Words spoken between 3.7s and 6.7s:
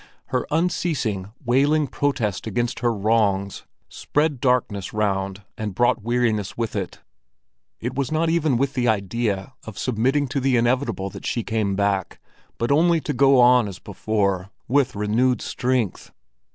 spread darkness around and brought weariness